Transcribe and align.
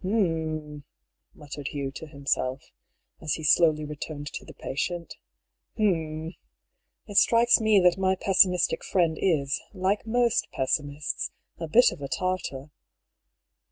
"H'm!" 0.03 0.83
muttered 1.35 1.67
Hugh 1.67 1.91
to 1.91 2.07
himself, 2.07 2.71
as 3.21 3.35
he 3.35 3.43
slowly 3.43 3.85
returned 3.85 4.25
to 4.33 4.43
the 4.43 4.55
patient. 4.55 5.13
"H'm! 5.77 6.33
It 7.05 7.17
strikes 7.17 7.59
me 7.61 7.79
that 7.81 7.99
my 7.99 8.15
pessimistic 8.15 8.83
friend 8.83 9.15
is, 9.21 9.61
like 9.75 10.07
most 10.07 10.47
pessimists, 10.51 11.29
a 11.59 11.67
bit 11.67 11.91
of 11.91 12.01
a 12.01 12.07
Tartar." 12.07 12.71